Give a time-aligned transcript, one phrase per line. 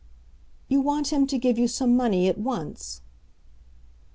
[0.67, 3.01] "You want him to give you some money at once."